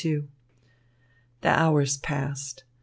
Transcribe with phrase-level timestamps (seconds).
[0.01, 0.27] XLII
[1.41, 2.63] The hours passed.